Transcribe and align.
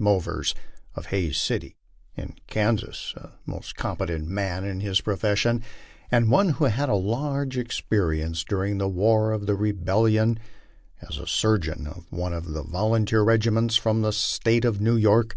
Movers, 0.00 0.56
of 0.96 1.06
Hays 1.14 1.38
City, 1.38 1.76
Kansas, 2.48 3.14
a 3.16 3.30
most 3.46 3.76
competent 3.76 4.26
man 4.26 4.64
in 4.64 4.80
his 4.80 5.00
profession, 5.00 5.62
and 6.10 6.32
one 6.32 6.48
who 6.48 6.64
had 6.64 6.74
had 6.74 6.88
a 6.88 6.96
large 6.96 7.56
experience 7.56 8.42
during 8.42 8.78
the 8.78 8.88
war 8.88 9.30
of 9.30 9.46
the 9.46 9.54
rebellion 9.54 10.40
as 11.00 11.14
surgeon 11.30 11.86
of 11.86 12.10
one 12.10 12.32
of 12.32 12.46
the 12.54 12.64
volunteer 12.64 13.22
regiments 13.22 13.76
from 13.76 14.02
the 14.02 14.10
State 14.12 14.64
of 14.64 14.80
New 14.80 14.96
York. 14.96 15.36